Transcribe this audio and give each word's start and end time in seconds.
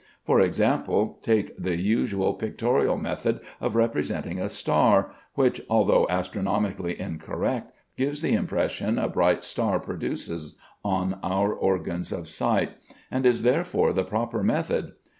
For 0.23 0.39
example, 0.39 1.19
take 1.21 1.55
the 1.61 1.79
usual 1.79 2.33
pictorial 2.33 2.97
method 2.97 3.39
of 3.59 3.75
representing 3.75 4.39
a 4.39 4.49
star, 4.49 5.11
which, 5.35 5.61
although 5.69 6.07
astronomically 6.09 6.99
incorrect, 6.99 7.71
gives 7.97 8.23
the 8.23 8.33
impression 8.33 8.97
a 8.97 9.07
bright 9.07 9.43
star 9.43 9.79
produces 9.79 10.55
on 10.83 11.19
our 11.21 11.53
organs 11.53 12.11
of 12.11 12.27
sight, 12.27 12.71
and 13.11 13.27
is 13.27 13.43
therefore 13.43 13.93
the 13.93 14.03
proper 14.03 14.41
method. 14.41 14.93